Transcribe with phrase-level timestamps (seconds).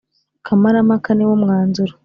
[0.45, 1.93] kamara mpaka niwo mwanzuro